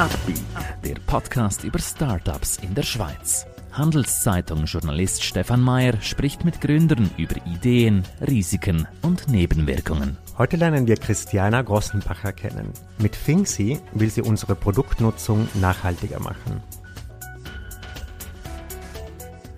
Upbeat, 0.00 0.40
der 0.82 0.94
Podcast 1.06 1.62
über 1.62 1.78
Startups 1.78 2.56
in 2.62 2.74
der 2.74 2.84
Schweiz. 2.84 3.44
Handelszeitung-Journalist 3.72 5.22
Stefan 5.22 5.60
Mayer 5.60 6.00
spricht 6.00 6.42
mit 6.42 6.62
Gründern 6.62 7.10
über 7.18 7.36
Ideen, 7.44 8.04
Risiken 8.26 8.88
und 9.02 9.28
Nebenwirkungen. 9.28 10.16
Heute 10.38 10.56
lernen 10.56 10.86
wir 10.86 10.96
Christiana 10.96 11.60
Grossenbacher 11.60 12.32
kennen. 12.32 12.72
Mit 12.96 13.14
Finksy 13.14 13.78
will 13.92 14.08
sie 14.08 14.22
unsere 14.22 14.54
Produktnutzung 14.54 15.46
nachhaltiger 15.60 16.18
machen. 16.18 16.62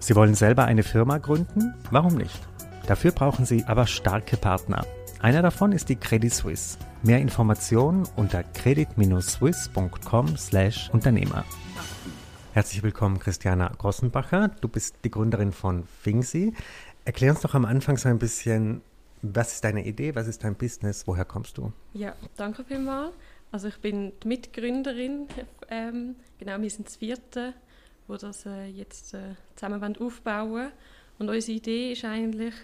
Sie 0.01 0.17
wollen 0.17 0.35
selber 0.35 0.65
eine 0.65 0.83
Firma 0.83 1.19
gründen? 1.19 1.73
Warum 1.93 2.17
nicht? 2.17 2.41
Dafür 2.89 3.13
brauchen 3.13 3.45
Sie 3.45 3.63
aber 3.69 3.87
starke 3.87 4.37
Partner. 4.37 4.85
Einer 5.21 5.43
davon 5.43 5.71
ist 5.71 5.89
die 5.89 5.95
Credit 5.95 6.35
Suisse. 6.35 6.79
Mehr 7.05 7.19
Informationen 7.19 8.07
unter 8.15 8.45
credit-swiss.com/Unternehmer. 8.45 11.45
Herzlich 12.53 12.85
willkommen, 12.85 13.19
Christiana 13.19 13.73
Grossenbacher. 13.77 14.53
Du 14.61 14.69
bist 14.69 14.95
die 15.03 15.11
Gründerin 15.11 15.51
von 15.51 15.83
Fingsy. 15.85 16.55
Erklär 17.05 17.33
uns 17.33 17.41
doch 17.41 17.55
am 17.55 17.65
Anfang 17.65 17.97
so 17.97 18.09
ein 18.09 18.21
bisschen, 18.21 18.83
was 19.21 19.55
ist 19.55 19.65
deine 19.65 19.85
Idee, 19.85 20.15
was 20.15 20.29
ist 20.29 20.45
dein 20.45 20.55
Business, 20.55 21.09
woher 21.09 21.25
kommst 21.25 21.59
du? 21.59 21.73
Ja, 21.93 22.15
danke 22.37 22.63
vielmals. 22.63 23.13
Also 23.51 23.67
ich 23.67 23.79
bin 23.79 24.13
die 24.23 24.29
Mitgründerin, 24.29 25.27
ähm, 25.71 26.15
genau, 26.39 26.61
wir 26.61 26.71
sind 26.71 26.87
das 26.87 26.95
vierte, 26.97 27.55
wo 28.07 28.17
das 28.17 28.47
äh, 28.47 28.67
jetzt 28.67 29.15
äh, 29.15 29.35
zusammen 29.57 29.97
aufbauen 29.97 30.71
Und 31.19 31.31
unsere 31.31 31.59
Idee 31.59 31.95
ist 31.95 32.05
eigentlich, 32.05 32.55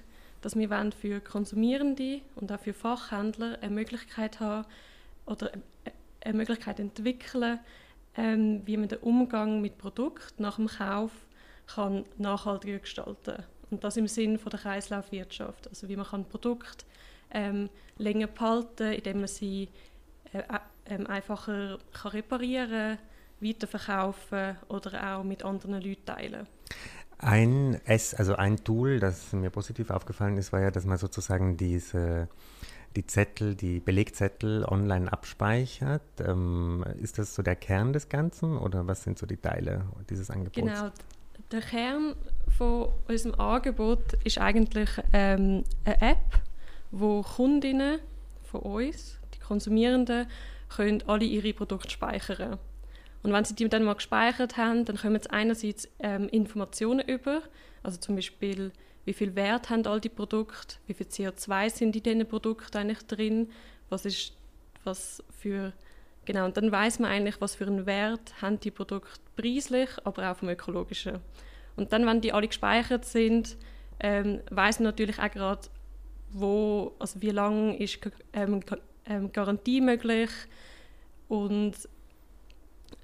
dass 0.40 0.56
wir 0.56 0.92
für 1.00 1.20
Konsumierende 1.20 2.20
und 2.36 2.52
auch 2.52 2.60
für 2.60 2.72
Fachhändler 2.72 3.58
eine 3.60 3.74
Möglichkeit 3.74 4.40
haben 4.40 4.66
oder 5.26 5.50
eine 6.24 6.36
Möglichkeit 6.36 6.80
entwickeln, 6.80 7.60
ähm, 8.16 8.62
wie 8.64 8.76
man 8.76 8.88
den 8.88 8.98
Umgang 8.98 9.60
mit 9.60 9.78
Produkten 9.78 10.42
nach 10.42 10.56
dem 10.56 10.66
Kauf 10.66 11.12
kann 11.66 12.04
nachhaltiger 12.16 12.78
gestalten 12.78 13.44
und 13.70 13.84
das 13.84 13.96
im 13.96 14.08
Sinne 14.08 14.38
von 14.38 14.50
der 14.50 14.60
Kreislaufwirtschaft, 14.60 15.68
also 15.68 15.88
wie 15.88 15.96
man 15.96 16.06
kann 16.06 16.24
Produkte 16.24 16.84
ähm, 17.30 17.68
länger 17.98 18.26
behalten, 18.26 18.92
indem 18.92 19.18
man 19.18 19.28
sie 19.28 19.68
äh, 20.32 20.42
äh, 20.84 21.06
einfacher 21.06 21.78
kann 21.92 22.12
reparieren, 22.12 22.98
weiterverkaufen 23.40 24.56
oder 24.68 25.16
auch 25.16 25.24
mit 25.24 25.44
anderen 25.44 25.82
Leuten 25.82 26.04
teilen. 26.06 26.46
Ein 27.18 27.80
S, 27.84 28.14
also 28.14 28.36
ein 28.36 28.62
Tool, 28.62 29.00
das 29.00 29.32
mir 29.32 29.50
positiv 29.50 29.90
aufgefallen 29.90 30.36
ist, 30.36 30.52
war 30.52 30.60
ja, 30.60 30.70
dass 30.70 30.84
man 30.84 30.98
sozusagen 30.98 31.56
diese 31.56 32.28
die 32.96 33.06
Zettel, 33.06 33.54
die 33.54 33.80
Belegzettel 33.80 34.64
online 34.64 35.12
abspeichert. 35.12 36.02
Ähm, 36.20 36.84
ist 37.00 37.18
das 37.18 37.34
so 37.34 37.42
der 37.42 37.56
Kern 37.56 37.92
des 37.92 38.08
Ganzen 38.08 38.56
oder 38.56 38.86
was 38.86 39.02
sind 39.02 39.18
so 39.18 39.26
die 39.26 39.36
Teile 39.36 39.84
dieses 40.10 40.30
Angebots? 40.30 40.56
Genau, 40.56 40.90
der 41.52 41.60
Kern 41.60 42.14
von 42.56 42.88
unserem 43.06 43.38
Angebot 43.38 44.14
ist 44.24 44.38
eigentlich 44.38 44.90
ähm, 45.12 45.64
eine 45.84 46.00
App, 46.00 46.40
wo 46.90 47.22
Kundinnen 47.22 48.00
von 48.42 48.60
uns, 48.60 49.18
die 49.34 49.38
Konsumierenden, 49.38 50.26
können 50.68 51.02
alle 51.06 51.24
ihre 51.24 51.52
Produkte 51.52 51.90
speichern 51.90 52.58
und 53.22 53.32
wenn 53.32 53.44
sie 53.44 53.54
die 53.54 53.68
dann 53.68 53.84
mal 53.84 53.94
gespeichert 53.94 54.56
haben, 54.56 54.84
dann 54.84 54.96
kommen 54.96 55.20
sie 55.20 55.30
einerseits 55.30 55.88
ähm, 55.98 56.28
Informationen 56.28 57.06
über, 57.06 57.42
also 57.82 57.98
zum 57.98 58.14
Beispiel, 58.16 58.72
wie 59.04 59.12
viel 59.12 59.34
Wert 59.34 59.70
haben 59.70 59.86
all 59.86 60.00
die 60.00 60.08
Produkte, 60.08 60.76
wie 60.86 60.94
viel 60.94 61.06
CO2 61.06 61.70
sind 61.70 61.96
in 61.96 62.02
diesen 62.02 62.28
Produkten 62.28 62.76
eigentlich 62.76 63.06
drin, 63.06 63.50
was 63.88 64.04
ist 64.04 64.34
was 64.84 65.22
für 65.30 65.72
genau 66.24 66.44
und 66.44 66.56
dann 66.56 66.70
weiß 66.70 66.98
man 66.98 67.10
eigentlich, 67.10 67.40
was 67.40 67.54
für 67.54 67.66
einen 67.66 67.86
Wert 67.86 68.40
haben 68.40 68.60
die 68.60 68.70
Produkte 68.70 69.20
preislich, 69.36 69.90
aber 70.04 70.30
auch 70.30 70.36
vom 70.36 70.48
ökologischen. 70.48 71.18
Und 71.76 71.92
dann, 71.92 72.06
wenn 72.06 72.20
die 72.20 72.32
alle 72.32 72.48
gespeichert 72.48 73.04
sind, 73.04 73.56
ähm, 74.00 74.40
weiß 74.50 74.80
man 74.80 74.84
natürlich 74.84 75.18
auch 75.18 75.30
gerade, 75.30 75.68
wo, 76.30 76.92
also 76.98 77.22
wie 77.22 77.30
lange 77.30 77.78
ist 77.78 77.98
ähm, 78.32 78.60
ähm, 79.06 79.32
Garantie 79.32 79.80
möglich? 79.80 80.30
Und 81.28 81.74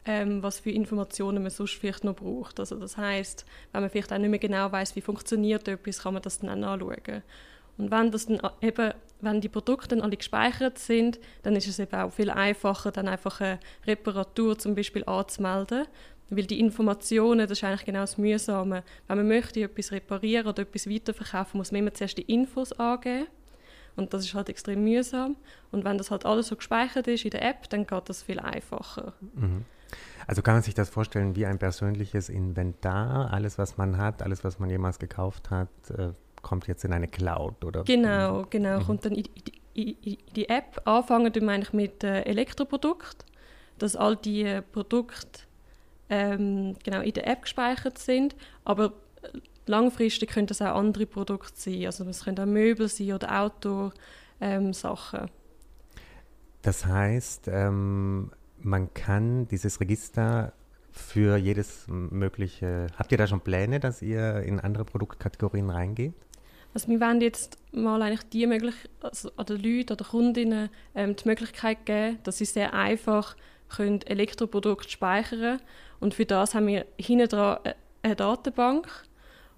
ähm, 0.06 0.42
was 0.42 0.60
für 0.60 0.70
Informationen 0.70 1.42
man 1.42 1.50
sonst 1.50 1.74
vielleicht 1.74 2.04
noch 2.04 2.16
braucht. 2.16 2.60
Also 2.60 2.76
das 2.76 2.96
heißt, 2.96 3.44
wenn 3.72 3.80
man 3.80 3.90
vielleicht 3.90 4.12
auch 4.12 4.18
nicht 4.18 4.30
mehr 4.30 4.38
genau 4.38 4.70
weiß, 4.70 4.96
wie 4.96 5.00
funktioniert 5.00 5.66
etwas, 5.68 6.02
kann 6.02 6.14
man 6.14 6.22
das 6.22 6.38
dann 6.38 6.50
auch 6.50 6.76
nachschauen. 6.78 7.22
Und 7.76 7.90
wenn, 7.90 8.10
das 8.12 8.26
dann 8.26 8.40
eben, 8.60 8.92
wenn 9.20 9.40
die 9.40 9.48
Produkte 9.48 9.88
dann 9.88 10.02
alle 10.02 10.16
gespeichert 10.16 10.78
sind, 10.78 11.18
dann 11.42 11.56
ist 11.56 11.66
es 11.66 11.78
eben 11.78 11.94
auch 11.94 12.12
viel 12.12 12.30
einfacher, 12.30 12.92
dann 12.92 13.08
einfach 13.08 13.40
eine 13.40 13.58
Reparatur 13.86 14.58
zum 14.58 14.74
Beispiel 14.74 15.04
anzumelden. 15.04 15.86
Weil 16.30 16.46
die 16.46 16.60
Informationen, 16.60 17.40
das 17.40 17.58
ist 17.58 17.64
eigentlich 17.64 17.84
genau 17.84 18.00
das 18.00 18.16
Mühsame. 18.16 18.82
Wenn 19.08 19.18
man 19.18 19.28
möchte 19.28 19.60
etwas 19.60 19.92
reparieren 19.92 20.46
oder 20.46 20.62
etwas 20.62 20.88
weiterverkaufen, 20.88 21.58
muss 21.58 21.72
man 21.72 21.80
immer 21.80 21.92
zuerst 21.92 22.16
die 22.16 22.22
Infos 22.22 22.72
angeben. 22.72 23.26
Und 23.96 24.14
das 24.14 24.24
ist 24.24 24.34
halt 24.34 24.48
extrem 24.48 24.82
mühsam. 24.82 25.36
Und 25.70 25.84
wenn 25.84 25.98
das 25.98 26.10
halt 26.10 26.24
alles 26.24 26.48
so 26.48 26.56
gespeichert 26.56 27.06
ist 27.08 27.24
in 27.24 27.30
der 27.30 27.42
App, 27.42 27.68
dann 27.68 27.86
geht 27.86 28.08
das 28.08 28.22
viel 28.22 28.40
einfacher. 28.40 29.12
Mhm. 29.34 29.64
Also 30.26 30.42
kann 30.42 30.54
man 30.54 30.62
sich 30.62 30.74
das 30.74 30.88
vorstellen 30.88 31.36
wie 31.36 31.46
ein 31.46 31.58
persönliches 31.58 32.28
Inventar. 32.28 33.32
Alles, 33.32 33.58
was 33.58 33.76
man 33.76 33.98
hat, 33.98 34.22
alles, 34.22 34.44
was 34.44 34.58
man 34.58 34.70
jemals 34.70 34.98
gekauft 34.98 35.50
hat, 35.50 35.68
äh, 35.96 36.12
kommt 36.42 36.66
jetzt 36.66 36.84
in 36.84 36.92
eine 36.92 37.08
Cloud, 37.08 37.64
oder? 37.64 37.84
Genau, 37.84 38.46
genau. 38.48 38.78
Mhm. 38.80 38.84
Kommt 38.84 39.04
dann 39.04 39.14
in, 39.14 39.24
die 39.74 40.48
App. 40.48 40.80
Anfangen 40.84 41.34
wir 41.34 41.48
eigentlich 41.48 41.72
mit 41.72 42.04
äh, 42.04 42.22
Elektroprodukten, 42.22 43.28
dass 43.78 43.96
all 43.96 44.16
die 44.16 44.42
äh, 44.44 44.62
Produkte 44.62 45.42
ähm, 46.08 46.76
genau 46.84 47.00
in 47.00 47.12
der 47.12 47.26
App 47.26 47.42
gespeichert 47.42 47.98
sind. 47.98 48.36
Aber 48.64 48.92
langfristig 49.66 50.30
können 50.30 50.46
das 50.46 50.62
auch 50.62 50.76
andere 50.76 51.06
Produkte 51.06 51.52
sein. 51.56 51.86
Also 51.86 52.04
es 52.04 52.24
können 52.24 52.38
auch 52.38 52.46
Möbel 52.46 52.88
sein 52.88 53.12
oder 53.12 53.40
Auto-Sachen. 53.40 55.20
Ähm, 55.20 55.28
das 56.62 56.86
heißt, 56.86 57.48
ähm, 57.48 58.30
man 58.64 58.92
kann 58.94 59.46
dieses 59.48 59.80
Register 59.80 60.52
für 60.90 61.36
jedes 61.36 61.86
mögliche. 61.88 62.86
Habt 62.96 63.12
ihr 63.12 63.18
da 63.18 63.26
schon 63.26 63.40
Pläne, 63.40 63.80
dass 63.80 64.00
ihr 64.00 64.40
in 64.42 64.60
andere 64.60 64.84
Produktkategorien 64.84 65.70
reingeht? 65.70 66.14
Also 66.72 66.88
wir 66.88 67.00
wollen 67.00 67.20
jetzt 67.20 67.58
mal 67.72 68.02
eigentlich 68.02 68.28
die 68.30 68.46
möglich, 68.46 68.74
also 69.00 69.30
oder 69.38 69.56
Leute 69.56 69.92
oder 69.94 70.04
Kundinnen 70.04 70.70
ähm, 70.94 71.14
die 71.14 71.28
Möglichkeit 71.28 71.86
geben, 71.86 72.18
dass 72.24 72.38
sie 72.38 72.44
sehr 72.44 72.74
einfach 72.74 73.36
können 73.68 74.02
Elektroprodukte 74.02 74.88
speichern 74.88 75.60
und 76.00 76.14
für 76.14 76.26
das 76.26 76.54
haben 76.54 76.66
wir 76.66 76.84
hinten 76.98 77.28
dran 77.28 77.58
eine 78.02 78.16
Datenbank 78.16 78.88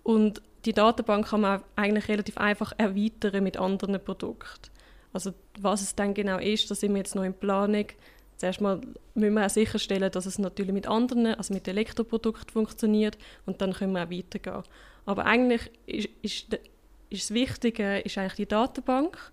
und 0.03 0.43
die 0.67 0.75
Datenbank 0.75 1.29
kann 1.29 1.41
man 1.41 1.63
eigentlich 1.75 2.09
relativ 2.09 2.37
einfach 2.37 2.73
erweitern 2.77 3.43
mit 3.43 3.57
anderen 3.57 4.03
Produkten. 4.03 4.71
Also 5.13 5.33
was 5.59 5.81
es 5.81 5.95
dann 5.95 6.13
genau 6.13 6.39
ist, 6.39 6.71
da 6.71 6.75
sind 6.75 6.93
wir 6.93 6.99
jetzt 6.99 7.15
noch 7.15 7.25
in 7.25 7.33
Planung 7.33 7.87
Zuerst 8.37 8.61
mal 8.61 8.81
müssen 9.15 9.35
wir 9.35 9.47
auch 9.47 9.51
sicherstellen, 9.51 10.11
dass 10.11 10.27
es 10.27 10.39
natürlich 10.39 10.73
mit 10.73 10.87
anderen, 10.87 11.27
also 11.27 11.55
mit 11.55 11.67
Elektroprodukten 11.67 12.53
funktioniert 12.53 13.17
und 13.47 13.61
dann 13.61 13.73
können 13.73 13.93
wir 13.93 14.05
auch 14.05 14.11
weitergehen. 14.11 14.63
Aber 15.07 15.25
eigentlich 15.25 15.71
ist, 15.87 16.09
ist, 16.23 16.59
ist 17.09 17.31
das 17.31 17.35
Wichtige 17.35 18.01
ist 18.01 18.19
eigentlich 18.19 18.35
die 18.35 18.47
Datenbank. 18.47 19.33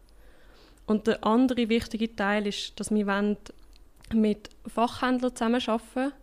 Und 0.86 1.08
der 1.08 1.24
andere 1.26 1.70
wichtige 1.70 2.16
Teil 2.16 2.48
ist, 2.48 2.80
dass 2.80 2.92
wir 2.92 3.38
mit 4.14 4.50
Fachhändlern 4.68 5.36
zusammenarbeiten 5.36 6.14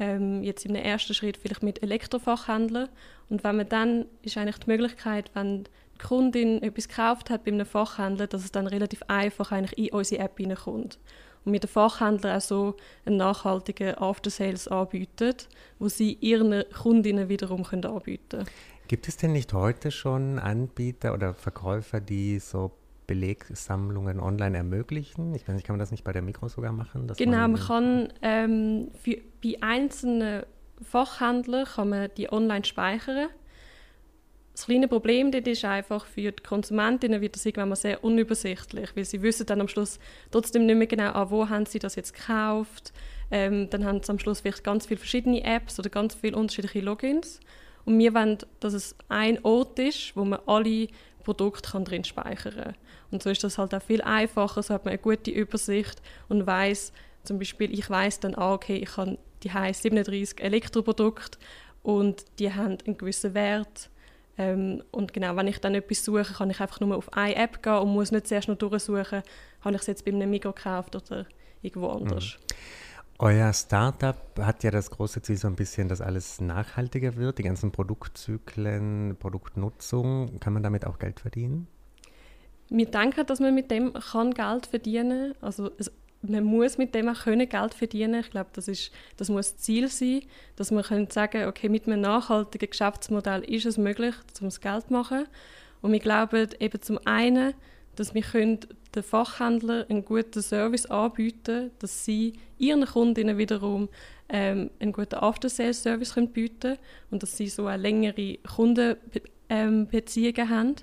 ähm, 0.00 0.42
jetzt 0.44 0.64
im 0.64 0.74
ersten 0.74 1.14
Schritt 1.14 1.36
vielleicht 1.36 1.62
mit 1.62 1.82
Elektrofachhändlern. 1.82 2.88
Und 3.28 3.44
wenn 3.44 3.56
man 3.56 3.68
dann 3.68 4.06
ist 4.22 4.36
eigentlich 4.36 4.58
die 4.58 4.70
Möglichkeit, 4.70 5.30
wenn 5.34 5.64
die 5.64 6.06
Kundin 6.06 6.62
etwas 6.62 6.88
gekauft 6.88 7.30
hat 7.30 7.44
bei 7.44 7.52
einem 7.52 7.66
Fachhändler, 7.66 8.26
dass 8.28 8.44
es 8.44 8.52
dann 8.52 8.66
relativ 8.66 9.02
einfach 9.08 9.52
eigentlich 9.52 9.78
in 9.78 9.92
unsere 9.92 10.22
App 10.22 10.38
hineinkommt 10.38 10.98
und 11.48 11.52
mit 11.52 11.64
den 11.64 11.68
Fachhändlern 11.68 12.36
auch 12.36 12.40
so 12.40 12.76
einen 13.04 13.16
nachhaltigen 13.16 13.96
After-Sales 13.96 14.68
anbieten, 14.68 15.34
wo 15.78 15.88
sie 15.88 16.12
ihren 16.20 16.62
Kundinnen 16.70 17.28
wiederum 17.28 17.64
können 17.64 17.86
anbieten 17.86 18.28
können. 18.30 18.48
Gibt 18.86 19.08
es 19.08 19.16
denn 19.16 19.32
nicht 19.32 19.52
heute 19.52 19.90
schon 19.90 20.38
Anbieter 20.38 21.12
oder 21.12 21.34
Verkäufer, 21.34 22.00
die 22.00 22.38
so 22.38 22.72
Belegsammlungen 23.06 24.20
online 24.20 24.58
ermöglichen? 24.58 25.34
Ich 25.34 25.48
weiß 25.48 25.54
nicht, 25.54 25.66
kann 25.66 25.74
man 25.74 25.80
das 25.80 25.90
nicht 25.90 26.04
bei 26.04 26.12
der 26.12 26.22
Mikro 26.22 26.48
sogar 26.48 26.72
machen? 26.72 27.10
genau, 27.16 27.38
man, 27.38 27.52
man 27.52 27.60
kann 27.60 28.12
ähm, 28.22 28.88
für, 29.02 29.18
bei 29.42 29.56
einzelnen 29.62 30.44
Fachhändlern 30.82 31.64
kann 31.64 31.88
man 31.88 32.10
die 32.16 32.30
online 32.30 32.64
speichern 32.64 33.28
das 34.58 34.66
kleine 34.66 34.88
Problem 34.88 35.30
dort 35.30 35.46
ist 35.46 35.64
einfach, 35.64 36.04
für 36.04 36.32
die 36.32 36.42
Konsumentinnen 36.42 37.20
wird 37.20 37.36
das 37.36 37.46
irgendwann 37.46 37.68
mal 37.68 37.76
sehr 37.76 38.02
unübersichtlich, 38.02 38.90
weil 38.96 39.04
sie 39.04 39.22
wissen 39.22 39.46
dann 39.46 39.60
am 39.60 39.68
Schluss 39.68 40.00
trotzdem 40.32 40.66
nicht 40.66 40.74
mehr 40.74 40.88
genau, 40.88 41.12
an 41.12 41.30
wo 41.30 41.48
haben 41.48 41.64
sie 41.64 41.78
das 41.78 41.94
jetzt 41.94 42.12
gekauft. 42.12 42.92
Ähm, 43.30 43.70
dann 43.70 43.84
haben 43.84 44.02
sie 44.02 44.10
am 44.10 44.18
Schluss 44.18 44.40
vielleicht 44.40 44.64
ganz 44.64 44.86
viele 44.86 44.98
verschiedene 44.98 45.44
Apps 45.44 45.78
oder 45.78 45.90
ganz 45.90 46.16
viele 46.16 46.36
unterschiedliche 46.36 46.80
Logins. 46.80 47.38
Und 47.84 48.00
wir 48.00 48.12
wollen, 48.14 48.38
dass 48.58 48.74
es 48.74 48.96
ein 49.08 49.44
Ort 49.44 49.78
ist, 49.78 50.16
wo 50.16 50.24
man 50.24 50.40
alle 50.46 50.88
Produkte 51.22 51.70
kann 51.70 51.84
drin 51.84 52.02
speichern 52.02 52.54
kann. 52.56 52.74
Und 53.12 53.22
so 53.22 53.30
ist 53.30 53.44
das 53.44 53.58
halt 53.58 53.72
auch 53.74 53.82
viel 53.82 54.02
einfacher, 54.02 54.60
so 54.64 54.74
hat 54.74 54.84
man 54.84 54.90
eine 54.90 54.98
gute 54.98 55.30
Übersicht 55.30 56.02
und 56.28 56.48
weiß, 56.48 56.92
Zum 57.22 57.38
Beispiel, 57.38 57.72
ich 57.72 57.88
weiß 57.88 58.20
dann, 58.20 58.34
ah, 58.34 58.54
okay, 58.54 58.78
ich 58.78 58.96
habe 58.96 59.18
die 59.44 59.50
37 59.50 60.42
Elektroprodukte 60.42 61.38
und 61.84 62.24
die 62.40 62.52
haben 62.52 62.78
einen 62.84 62.98
gewissen 62.98 63.34
Wert. 63.34 63.90
Ähm, 64.38 64.82
und 64.92 65.12
genau, 65.12 65.34
wenn 65.36 65.48
ich 65.48 65.60
dann 65.60 65.74
etwas 65.74 66.04
suche, 66.04 66.32
kann 66.32 66.50
ich 66.50 66.60
einfach 66.60 66.80
nur 66.80 66.96
auf 66.96 67.12
eine 67.12 67.34
App 67.34 67.62
gehen 67.62 67.74
und 67.74 67.92
muss 67.92 68.12
nicht 68.12 68.28
zuerst 68.28 68.48
noch 68.48 68.56
durchsuchen, 68.56 69.22
habe 69.62 69.74
ich 69.74 69.80
es 69.80 69.86
jetzt 69.88 70.04
bei 70.04 70.12
einem 70.12 70.30
Mikro 70.30 70.52
gekauft 70.52 70.94
oder 70.94 71.26
irgendwo 71.60 71.88
anders. 71.88 72.38
Mhm. 72.38 72.54
Euer 73.20 73.52
Startup 73.52 74.16
hat 74.38 74.62
ja 74.62 74.70
das 74.70 74.92
große 74.92 75.20
Ziel 75.22 75.36
so 75.36 75.48
ein 75.48 75.56
bisschen, 75.56 75.88
dass 75.88 76.00
alles 76.00 76.40
nachhaltiger 76.40 77.16
wird, 77.16 77.38
die 77.38 77.42
ganzen 77.42 77.72
Produktzyklen, 77.72 79.16
Produktnutzung. 79.18 80.38
Kann 80.38 80.52
man 80.52 80.62
damit 80.62 80.86
auch 80.86 81.00
Geld 81.00 81.18
verdienen? 81.18 81.66
Wir 82.70 82.86
denken, 82.86 83.26
dass 83.26 83.40
man 83.40 83.56
mit 83.56 83.72
dem 83.72 83.92
kann 83.92 84.34
Geld 84.34 84.66
verdienen 84.66 85.32
kann. 85.32 85.42
Also 85.42 85.70
man 86.22 86.44
muss 86.44 86.78
mit 86.78 86.94
dem 86.94 87.08
auch 87.08 87.24
können 87.24 87.48
Geld 87.48 87.74
verdienen. 87.74 88.20
Ich 88.20 88.30
glaube, 88.30 88.50
das, 88.52 88.68
ist, 88.68 88.90
das 89.16 89.28
muss 89.28 89.56
Ziel 89.56 89.88
sein, 89.88 90.22
dass 90.56 90.70
man 90.70 90.82
können 90.82 91.10
sagen 91.10 91.46
okay, 91.46 91.68
mit 91.68 91.86
einem 91.86 92.00
nachhaltigen 92.00 92.70
Geschäftsmodell 92.70 93.44
ist 93.44 93.66
es 93.66 93.78
möglich, 93.78 94.14
um 94.40 94.48
das 94.48 94.60
Geld 94.60 94.88
zu 94.88 94.92
machen. 94.92 95.26
Und 95.80 95.92
wir 95.92 96.00
glauben 96.00 96.48
eben 96.58 96.82
zum 96.82 96.98
einen, 97.04 97.54
dass 97.94 98.14
wir 98.14 98.22
können 98.22 98.60
den 98.94 99.02
Fachhändlern 99.02 99.86
einen 99.88 100.04
guten 100.04 100.42
Service 100.42 100.86
anbieten 100.86 101.70
dass 101.78 102.04
sie 102.04 102.34
ihren 102.58 102.84
Kundinnen 102.84 103.38
wiederum 103.38 103.88
ähm, 104.28 104.70
einen 104.80 104.92
guten 104.92 105.16
After-Sales-Service 105.16 106.14
bieten 106.32 106.60
können 106.60 106.78
und 107.10 107.22
dass 107.22 107.36
sie 107.36 107.48
so 107.48 107.66
eine 107.66 107.82
längere 107.82 108.38
Kundenbeziehungen 108.38 110.38
ähm, 110.38 110.48
haben. 110.48 110.74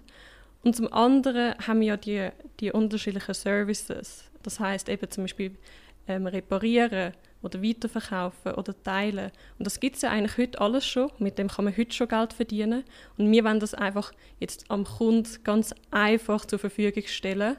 Und 0.63 0.75
zum 0.75 0.91
anderen 0.91 1.55
haben 1.67 1.81
wir 1.81 1.87
ja 1.87 1.97
die, 1.97 2.29
die 2.59 2.71
unterschiedlichen 2.71 3.33
Services. 3.33 4.23
Das 4.45 4.59
heißt 4.59 4.89
eben 4.89 5.09
zum 5.09 5.23
Beispiel 5.23 5.57
ähm, 6.07 6.27
reparieren 6.27 7.13
oder 7.41 7.61
weiterverkaufen 7.61 8.53
oder 8.53 8.81
teilen. 8.83 9.31
Und 9.57 9.65
das 9.65 9.79
gibt 9.79 9.97
es 9.97 10.01
ja 10.01 10.09
eigentlich 10.11 10.37
heute 10.37 10.59
alles 10.61 10.85
schon. 10.85 11.11
Mit 11.19 11.37
dem 11.37 11.47
kann 11.47 11.65
man 11.65 11.75
heute 11.75 11.93
schon 11.93 12.07
Geld 12.07 12.33
verdienen. 12.33 12.83
Und 13.17 13.31
wir 13.31 13.43
wollen 13.43 13.59
das 13.59 13.73
einfach 13.73 14.11
jetzt 14.39 14.69
am 14.69 14.83
Kunden 14.83 15.43
ganz 15.43 15.73
einfach 15.91 16.45
zur 16.45 16.59
Verfügung 16.59 17.03
stellen. 17.05 17.57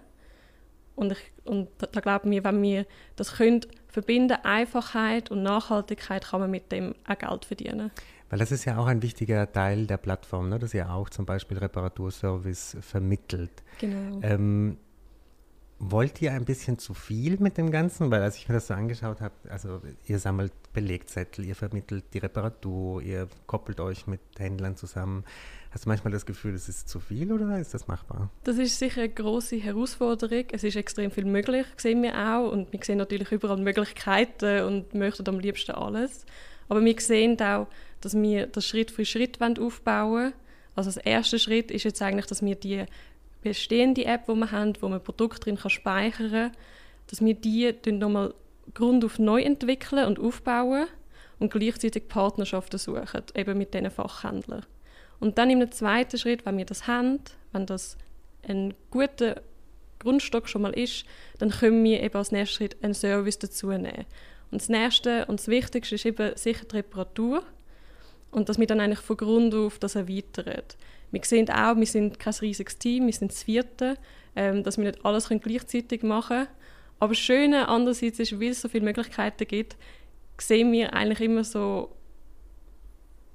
Und, 0.96 1.12
ich, 1.12 1.18
und 1.44 1.68
da, 1.78 2.00
glauben 2.00 2.30
wir, 2.30 2.42
wenn 2.42 2.62
wir 2.62 2.86
das 3.16 3.34
können 3.34 3.60
verbinden, 3.88 4.38
Einfachheit 4.42 5.30
und 5.30 5.42
Nachhaltigkeit, 5.42 6.24
kann 6.24 6.40
man 6.40 6.50
mit 6.50 6.72
dem 6.72 6.94
auch 7.06 7.18
Geld 7.18 7.44
verdienen. 7.44 7.90
Weil 8.30 8.38
das 8.38 8.50
ist 8.50 8.64
ja 8.64 8.78
auch 8.78 8.86
ein 8.86 9.02
wichtiger 9.02 9.50
Teil 9.52 9.86
der 9.86 9.98
Plattform, 9.98 10.48
ne? 10.48 10.58
dass 10.58 10.74
ihr 10.74 10.90
auch 10.90 11.10
zum 11.10 11.26
Beispiel 11.26 11.58
Reparaturservice 11.58 12.78
vermittelt. 12.80 13.62
Genau. 13.78 14.20
Ähm, 14.22 14.78
wollt 15.78 16.22
ihr 16.22 16.32
ein 16.32 16.44
bisschen 16.44 16.78
zu 16.78 16.94
viel 16.94 17.38
mit 17.38 17.58
dem 17.58 17.70
Ganzen? 17.70 18.10
Weil 18.10 18.22
als 18.22 18.36
ich 18.36 18.48
mir 18.48 18.54
das 18.54 18.66
so 18.66 18.74
angeschaut 18.74 19.20
habe, 19.20 19.34
also 19.48 19.80
ihr 20.06 20.18
sammelt 20.18 20.52
Belegzettel, 20.72 21.44
ihr 21.44 21.54
vermittelt 21.54 22.04
die 22.12 22.18
Reparatur, 22.18 23.02
ihr 23.02 23.28
koppelt 23.46 23.80
euch 23.80 24.06
mit 24.06 24.20
Händlern 24.38 24.76
zusammen. 24.76 25.24
Hast 25.70 25.84
du 25.84 25.90
manchmal 25.90 26.12
das 26.12 26.24
Gefühl, 26.24 26.54
es 26.54 26.68
ist 26.68 26.88
zu 26.88 27.00
viel 27.00 27.30
oder 27.30 27.58
ist 27.58 27.74
das 27.74 27.86
machbar? 27.88 28.30
Das 28.44 28.56
ist 28.56 28.78
sicher 28.78 29.02
eine 29.02 29.10
große 29.10 29.56
Herausforderung. 29.56 30.44
Es 30.52 30.64
ist 30.64 30.76
extrem 30.76 31.10
viel 31.10 31.26
möglich, 31.26 31.66
sehen 31.76 32.02
wir 32.02 32.16
auch. 32.16 32.50
Und 32.50 32.72
wir 32.72 32.80
sehen 32.82 32.98
natürlich 32.98 33.30
überall 33.30 33.58
Möglichkeiten 33.58 34.64
und 34.64 34.94
möchten 34.94 35.28
am 35.28 35.38
liebsten 35.38 35.72
alles. 35.72 36.24
Aber 36.68 36.82
wir 36.82 36.98
sehen 36.98 37.38
auch, 37.42 37.68
dass 38.00 38.14
wir 38.14 38.46
das 38.46 38.66
Schritt 38.66 38.90
für 38.90 39.04
Schritt 39.04 39.38
aufbauen 39.42 40.12
wollen. 40.12 40.32
Also 40.74 40.88
das 40.90 40.98
erste 40.98 41.38
Schritt 41.38 41.70
ist 41.70 41.84
jetzt 41.84 42.00
eigentlich, 42.02 42.26
dass 42.26 42.42
wir 42.42 42.54
die 42.54 42.84
bestehende 43.50 44.04
App, 44.04 44.26
die 44.26 44.34
wir 44.34 44.50
haben, 44.50 44.72
wo 44.80 44.88
man 44.88 45.02
Produkte 45.02 45.40
drin 45.40 45.58
speichern 45.58 46.30
kann, 46.30 46.52
dass 47.08 47.24
wir 47.24 47.34
die 47.34 47.74
nochmal 47.92 48.34
Grund 48.74 49.04
auf 49.04 49.18
neu 49.18 49.42
entwickeln 49.42 50.06
und 50.06 50.18
aufbauen 50.18 50.86
und 51.38 51.52
gleichzeitig 51.52 52.08
Partnerschaften 52.08 52.78
suchen, 52.78 53.22
eben 53.34 53.58
mit 53.58 53.74
diesen 53.74 53.90
Fachhändlern. 53.90 54.66
Und 55.20 55.38
dann 55.38 55.50
im 55.50 55.70
zweiten 55.70 56.18
Schritt, 56.18 56.44
wenn 56.44 56.58
wir 56.58 56.66
das 56.66 56.86
haben, 56.86 57.20
wenn 57.52 57.66
das 57.66 57.96
ein 58.46 58.74
guter 58.90 59.40
Grundstock 60.00 60.48
schon 60.48 60.62
mal 60.62 60.72
ist, 60.72 61.04
dann 61.38 61.50
können 61.50 61.82
wir 61.84 62.02
eben 62.02 62.16
als 62.16 62.32
nächsten 62.32 62.56
Schritt 62.56 62.76
einen 62.82 62.94
Service 62.94 63.38
dazu 63.38 63.68
nehmen. 63.68 64.04
Und 64.50 64.60
das 64.60 64.68
Nächste 64.68 65.26
und 65.26 65.40
das 65.40 65.48
Wichtigste 65.48 65.94
ist 65.94 66.06
eben 66.06 66.36
sicher 66.36 66.64
die 66.64 66.76
Reparatur 66.76 67.42
und 68.30 68.48
dass 68.48 68.58
wir 68.58 68.66
dann 68.66 68.80
eigentlich 68.80 69.00
von 69.00 69.16
Grund 69.16 69.54
auf 69.54 69.78
das 69.78 69.94
erweitern. 69.94 70.62
Wir 71.10 71.20
sehen 71.24 71.48
auch, 71.50 71.76
wir 71.76 71.86
sind 71.86 72.18
kein 72.18 72.34
riesiges 72.34 72.78
Team, 72.78 73.06
wir 73.06 73.12
sind 73.12 73.30
das 73.32 73.42
vierte, 73.42 73.96
ähm, 74.34 74.62
dass 74.62 74.76
wir 74.78 74.84
nicht 74.84 75.04
alles 75.04 75.28
gleichzeitig 75.28 76.02
machen 76.02 76.36
können. 76.36 76.48
Aber 76.98 77.12
das 77.12 77.18
Schöne 77.18 77.68
andererseits 77.68 78.18
ist, 78.18 78.40
weil 78.40 78.50
es 78.50 78.62
so 78.62 78.68
viele 78.68 78.84
Möglichkeiten 78.84 79.46
gibt, 79.46 79.76
sehen 80.38 80.72
wir 80.72 80.94
eigentlich 80.94 81.20
immer 81.20 81.44
so, 81.44 81.94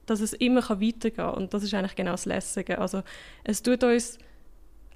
dass 0.06 0.20
es 0.20 0.34
immer 0.34 0.62
weitergehen 0.68 1.16
kann. 1.16 1.36
Und 1.36 1.54
das 1.54 1.64
ist 1.64 1.74
eigentlich 1.74 1.96
genau 1.96 2.12
das 2.12 2.26
Lässige. 2.26 2.80
Also 2.80 3.04
es 3.44 3.62
tut 3.62 3.84
uns 3.84 4.18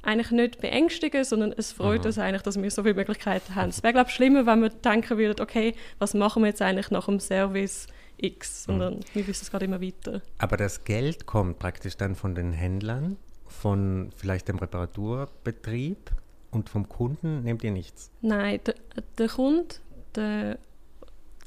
eigentlich 0.01 0.31
nicht 0.31 0.61
beängstigen, 0.61 1.23
sondern 1.23 1.53
es 1.57 1.71
freut 1.71 2.01
Aha. 2.01 2.07
uns 2.07 2.17
eigentlich, 2.19 2.43
dass 2.43 2.61
wir 2.61 2.69
so 2.69 2.83
viele 2.83 2.95
Möglichkeiten 2.95 3.55
haben. 3.55 3.69
Es 3.69 3.81
wäre, 3.81 3.93
glaube 3.93 4.09
ich, 4.09 4.15
schlimmer, 4.15 4.45
wenn 4.45 4.61
wir 4.61 4.69
denken 4.69 5.17
würden, 5.17 5.41
okay, 5.41 5.73
was 5.99 6.13
machen 6.13 6.43
wir 6.43 6.49
jetzt 6.49 6.61
eigentlich 6.61 6.91
nach 6.91 7.05
dem 7.05 7.19
Service? 7.19 7.87
X, 8.17 8.63
sondern 8.63 8.95
mhm. 8.95 9.03
wir 9.13 9.27
wissen 9.27 9.43
es 9.43 9.51
gerade 9.51 9.65
immer 9.65 9.81
weiter. 9.81 10.21
Aber 10.37 10.57
das 10.57 10.83
Geld 10.83 11.25
kommt 11.25 11.59
praktisch 11.59 11.97
dann 11.97 12.15
von 12.15 12.35
den 12.35 12.51
Händlern, 12.51 13.17
von 13.47 14.11
vielleicht 14.15 14.47
dem 14.47 14.57
Reparaturbetrieb 14.57 16.11
und 16.51 16.69
vom 16.69 16.87
Kunden 16.89 17.43
nehmt 17.43 17.63
ihr 17.63 17.71
nichts? 17.71 18.11
Nein, 18.21 18.59
der, 18.65 18.75
der 19.17 19.29
Kunde, 19.29 19.75
der, 20.15 20.57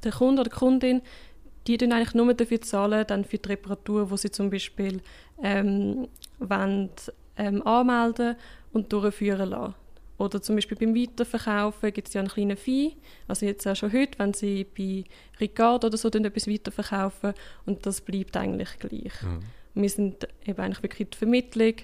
der 0.05 0.13
Kunde 0.13 0.43
oder 0.43 0.51
die 0.51 0.57
Kundin, 0.57 1.03
die 1.67 1.77
dann 1.77 1.93
eigentlich 1.93 2.15
nur 2.15 2.33
dafür 2.35 2.61
zahlen, 2.61 3.05
dann 3.07 3.25
für 3.25 3.39
die 3.39 3.49
Reparatur, 3.49 4.11
wo 4.11 4.17
sie 4.17 4.31
zum 4.31 4.51
Beispiel 4.51 5.01
ähm, 5.43 6.09
wollen, 6.39 6.91
ähm, 7.37 7.67
anmelden 7.67 8.37
und 8.73 8.93
durchführen 8.93 9.51
lassen. 9.51 9.75
Oder 10.19 10.43
zum 10.43 10.57
Beispiel 10.57 10.77
beim 10.77 10.95
Weiterverkaufen 10.95 11.93
gibt 11.93 12.09
es 12.09 12.15
ja 12.15 12.21
einen 12.21 12.29
kleinen 12.29 12.57
Fee. 12.57 12.93
Also 13.29 13.47
jetzt 13.47 13.67
auch 13.67 13.77
schon 13.77 13.93
heute, 13.93 14.19
wenn 14.19 14.35
Sie 14.35 14.65
bei 14.65 15.05
Ricardo 15.41 15.87
oder 15.87 15.97
so 15.97 16.09
etwas 16.09 16.49
weiterverkaufen 16.49 17.35
und 17.67 17.87
das 17.87 18.01
bleibt 18.01 18.37
eigentlich 18.37 18.79
gleich. 18.79 19.23
Mhm. 19.23 19.41
Wir 19.75 19.91
sind 19.91 20.29
eben 20.45 20.61
eigentlich 20.61 20.83
wirklich 20.83 21.11
die 21.11 21.17
Vermittlung, 21.17 21.75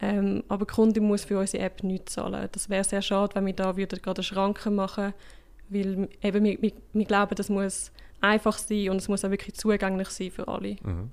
ähm, 0.00 0.44
aber 0.48 0.66
die 0.66 0.72
Kunde 0.72 1.00
muss 1.00 1.24
für 1.24 1.38
unsere 1.38 1.64
App 1.64 1.82
nichts 1.82 2.14
zahlen. 2.14 2.48
Das 2.52 2.70
wäre 2.70 2.84
sehr 2.84 3.02
schade, 3.02 3.34
wenn 3.34 3.46
wir 3.46 3.54
da 3.54 3.76
würden 3.76 4.00
gerade 4.00 4.22
Schranken 4.22 4.76
machen 4.76 5.12
weil 5.68 6.08
eben 6.22 6.44
wir, 6.44 6.62
wir, 6.62 6.72
wir 6.92 7.04
glauben, 7.04 7.34
das 7.34 7.48
muss 7.48 7.92
einfach 8.20 8.58
sein 8.58 8.90
und 8.90 8.96
es 8.96 9.08
muss 9.08 9.24
auch 9.24 9.30
wirklich 9.30 9.54
zugänglich 9.54 10.08
sein 10.08 10.30
für 10.30 10.48
alle. 10.48 10.76
Mhm. 10.82 11.10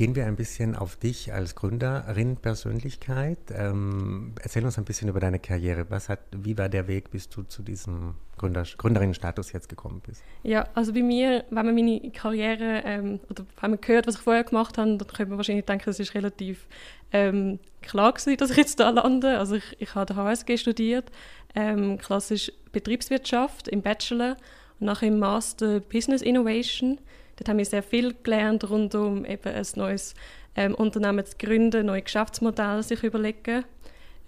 Gehen 0.00 0.16
wir 0.16 0.24
ein 0.24 0.36
bisschen 0.36 0.76
auf 0.76 0.96
dich 0.96 1.30
als 1.30 1.54
Gründerin, 1.54 2.38
Persönlichkeit. 2.38 3.36
Ähm, 3.52 4.32
erzähl 4.42 4.64
uns 4.64 4.78
ein 4.78 4.86
bisschen 4.86 5.10
über 5.10 5.20
deine 5.20 5.38
Karriere. 5.38 5.90
Was 5.90 6.08
hat, 6.08 6.20
wie 6.32 6.56
war 6.56 6.70
der 6.70 6.88
Weg, 6.88 7.10
bis 7.10 7.28
du 7.28 7.42
zu 7.42 7.62
diesem 7.62 8.14
Gründer, 8.38 8.62
Gründerinnenstatus 8.62 9.52
jetzt 9.52 9.68
gekommen 9.68 10.00
bist? 10.06 10.22
Ja, 10.42 10.66
also 10.72 10.94
bei 10.94 11.02
mir, 11.02 11.44
wenn 11.50 11.66
man 11.66 11.74
meine 11.74 12.10
Karriere 12.12 12.80
ähm, 12.86 13.20
oder 13.28 13.44
wenn 13.60 13.72
man 13.72 13.78
hört, 13.84 14.06
was 14.06 14.14
ich 14.14 14.22
vorher 14.22 14.44
gemacht 14.44 14.78
habe, 14.78 14.96
dann 14.96 15.06
könnte 15.06 15.26
man 15.26 15.36
wahrscheinlich 15.36 15.66
denken, 15.66 15.90
es 15.90 16.00
ist 16.00 16.14
relativ 16.14 16.66
ähm, 17.12 17.58
klar 17.82 18.14
gewesen, 18.14 18.38
dass 18.38 18.52
ich 18.52 18.56
jetzt 18.56 18.80
da 18.80 18.88
lande. 18.88 19.38
Also 19.38 19.56
ich, 19.56 19.76
ich 19.80 19.94
habe 19.94 20.16
HSG 20.16 20.56
studiert, 20.56 21.12
ähm, 21.54 21.98
klassisch 21.98 22.50
Betriebswirtschaft 22.72 23.68
im 23.68 23.82
Bachelor 23.82 24.38
und 24.78 24.86
nachher 24.86 25.08
im 25.08 25.18
Master 25.18 25.80
Business 25.80 26.22
Innovation. 26.22 26.98
Dort 27.40 27.48
haben 27.48 27.56
wir 27.56 27.64
sehr 27.64 27.82
viel 27.82 28.14
gelernt 28.22 28.68
rund 28.68 28.94
um 28.94 29.24
eben 29.24 29.54
ein 29.54 29.66
neues 29.76 30.14
ähm, 30.56 30.74
Unternehmen 30.74 31.24
zu 31.24 31.38
gründen, 31.38 31.86
neue 31.86 32.02
Geschäftsmodelle 32.02 32.82
sich 32.82 33.02
überlegen. 33.02 33.64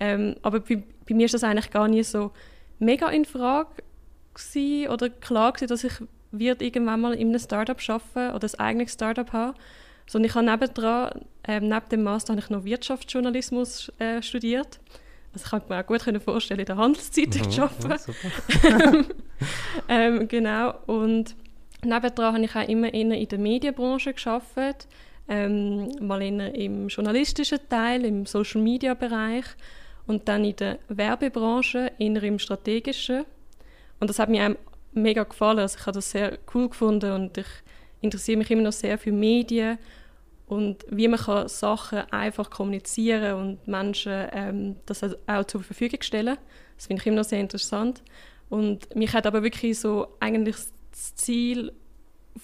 Ähm, 0.01 0.37
aber 0.41 0.61
bei, 0.61 0.83
bei, 1.07 1.15
mir 1.15 1.27
ist 1.27 1.35
das 1.35 1.45
eigentlich 1.45 1.71
gar 1.71 1.89
nicht 1.89 2.09
so 2.09 2.31
mega 2.79 3.11
in 3.11 3.27
Frage 3.27 3.69
gewesen, 4.33 4.89
oder 4.89 5.11
klar 5.11 5.53
gewesen, 5.53 5.69
dass 5.69 5.85
ich 5.85 5.93
wird 6.31 6.63
irgendwann 6.63 7.03
mal 7.03 7.13
in 7.13 7.29
einem 7.29 7.39
Startup 7.39 7.77
arbeiten 7.87 8.35
oder 8.35 8.49
ein 8.49 8.61
eigenes 8.61 8.95
Startup 8.95 9.31
haben. 9.31 9.59
Sondern 10.07 10.31
ich 10.31 10.35
habe 10.35 10.47
nebendran, 10.47 11.27
ähm, 11.47 11.69
neben 11.69 11.89
dem 11.91 12.03
Master 12.05 12.33
habe 12.33 12.41
ich 12.41 12.49
noch 12.49 12.65
Wirtschaftsjournalismus 12.65 13.93
äh, 13.99 14.23
studiert. 14.23 14.81
Also 15.35 15.45
ich 15.45 15.51
kann 15.51 15.63
mir 15.69 15.83
auch 15.83 15.87
gut 15.87 16.23
vorstellen, 16.23 16.61
in 16.61 16.67
der 16.67 16.79
Handelszeitung 16.79 17.43
mhm, 17.43 17.51
zu 17.51 17.63
arbeiten. 17.63 18.13
Ja, 18.63 18.93
ähm, 19.89 20.29
genau, 20.29 20.75
und 20.87 21.37
Nebendran 21.85 22.35
habe 22.35 22.45
ich 22.45 22.55
auch 22.55 22.69
immer 22.69 22.95
in 22.95 23.11
der 23.11 23.39
Medienbranche 23.39 24.15
gearbeitet, 24.15 24.87
ähm, 25.29 25.91
mal 26.01 26.23
im 26.23 26.89
journalistischen 26.89 27.59
Teil, 27.69 28.05
im 28.05 28.25
Social-Media-Bereich 28.25 29.45
und 30.07 30.29
dann 30.29 30.45
in 30.45 30.57
der 30.57 30.79
Werbebranche, 30.89 31.93
eher 31.99 32.23
im 32.23 32.39
strategischen. 32.39 33.25
Und 33.99 34.11
das 34.11 34.19
hat 34.19 34.29
mir 34.29 34.49
auch 34.49 34.57
mega 34.93 35.25
gefallen. 35.25 35.59
Also 35.59 35.79
ich 35.79 35.87
habe 35.87 35.97
das 35.97 36.11
sehr 36.11 36.39
cool 36.55 36.69
gefunden 36.69 37.13
und 37.13 37.39
ich 37.39 37.47
interessiere 38.01 38.39
mich 38.39 38.51
immer 38.51 38.63
noch 38.63 38.73
sehr 38.73 38.99
für 38.99 39.13
Medien 39.13 39.79
und 40.47 40.85
wie 40.89 41.09
man 41.09 41.19
kann 41.19 41.49
Sachen 41.49 42.01
einfach 42.13 42.51
kommunizieren 42.51 43.35
und 43.35 43.69
Menschen 43.69 44.29
ähm, 44.33 44.77
das 44.87 45.03
auch 45.27 45.45
zur 45.45 45.63
Verfügung 45.63 46.03
stellen. 46.03 46.37
Das 46.77 46.87
finde 46.87 47.01
ich 47.01 47.07
immer 47.07 47.17
noch 47.17 47.25
sehr 47.25 47.41
interessant. 47.41 48.03
Und 48.51 48.95
mich 48.95 49.15
hat 49.15 49.27
aber 49.27 49.43
wirklich 49.43 49.79
so 49.79 50.09
eigentlich 50.21 50.57
das 50.93 51.15
Ziel 51.17 51.73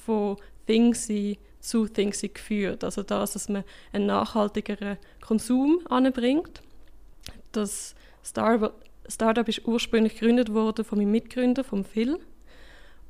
von 0.05 0.37
Thingsy 0.67 1.39
zu 1.61 1.87
Thingsy 1.87 2.29
geführt. 2.29 2.85
Also 2.85 3.03
das, 3.03 3.33
dass 3.33 3.49
man 3.49 3.65
einen 3.93 4.07
nachhaltigeren 4.07 4.99
Konsum 5.21 5.81
anbringt. 5.89 6.63
Das 7.53 7.95
Startup, 8.23 8.75
Startup 9.07 9.49
ist 9.49 9.67
ursprünglich 9.67 10.15
gegründet 10.15 10.53
worden 10.53 10.85
von 10.85 10.99
meinem 10.99 11.13
Mitgründer, 11.13 11.65
von 11.65 11.85
Phil. 11.85 12.19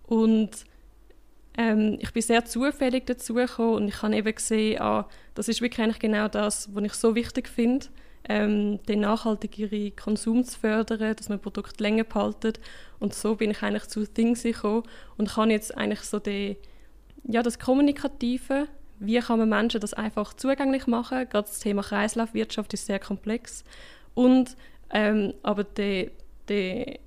Und 0.06 0.50
ähm, 1.56 1.98
ich 2.00 2.12
bin 2.12 2.22
sehr 2.22 2.44
zufällig 2.44 3.06
dazu 3.06 3.34
gekommen 3.34 3.74
und 3.74 3.88
ich 3.88 4.02
habe 4.02 4.16
eben 4.16 4.34
gesehen, 4.34 4.80
ah, 4.80 5.08
das 5.34 5.48
ist 5.48 5.60
wirklich 5.60 5.98
genau 5.98 6.28
das, 6.28 6.74
was 6.74 6.84
ich 6.84 6.94
so 6.94 7.14
wichtig 7.14 7.48
finde 7.48 7.86
ähm, 8.28 8.82
den 8.84 9.00
nachhaltigeren 9.00 9.96
Konsum 9.96 10.44
zu 10.44 10.58
fördern, 10.58 11.16
dass 11.16 11.28
man 11.28 11.40
Produkte 11.40 11.82
länger 11.82 12.04
behaltet. 12.04 12.60
Und 12.98 13.14
so 13.14 13.36
bin 13.36 13.50
ich 13.50 13.62
eigentlich 13.62 13.88
zu 13.88 14.06
Things 14.06 14.42
gekommen 14.42 14.82
und 15.16 15.30
kann 15.30 15.50
jetzt 15.50 15.76
eigentlich 15.76 16.00
so 16.00 16.18
die, 16.18 16.56
ja, 17.24 17.42
das 17.42 17.58
Kommunikative, 17.58 18.68
wie 19.00 19.18
kann 19.20 19.38
man 19.38 19.48
Menschen 19.48 19.80
das 19.80 19.94
einfach 19.94 20.34
zugänglich 20.34 20.86
machen, 20.86 21.28
gerade 21.28 21.48
das 21.48 21.60
Thema 21.60 21.82
Kreislaufwirtschaft 21.82 22.74
ist 22.74 22.86
sehr 22.86 22.98
komplex 22.98 23.64
und 24.14 24.56
ähm, 24.90 25.34
aber 25.42 25.64
der, 25.64 26.10
der 26.48 26.98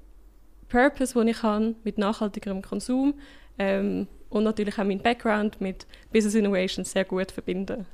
Purpose, 0.69 1.13
den 1.13 1.27
ich 1.27 1.43
habe 1.43 1.75
mit 1.83 1.97
nachhaltigerem 1.97 2.61
Konsum 2.61 3.15
ähm, 3.59 4.07
und 4.29 4.43
natürlich 4.43 4.79
auch 4.79 4.85
mein 4.85 5.01
Background 5.01 5.59
mit 5.59 5.85
Business 6.13 6.35
Innovation 6.35 6.85
sehr 6.85 7.03
gut 7.03 7.31
verbinden. 7.31 7.85